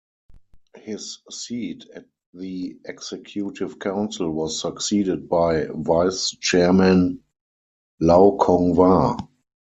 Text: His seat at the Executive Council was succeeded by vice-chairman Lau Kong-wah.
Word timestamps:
His 0.77 1.19
seat 1.29 1.83
at 1.93 2.07
the 2.33 2.75
Executive 2.85 3.77
Council 3.77 4.31
was 4.31 4.59
succeeded 4.59 5.29
by 5.29 5.65
vice-chairman 5.69 7.19
Lau 7.99 8.35
Kong-wah. 8.35 9.17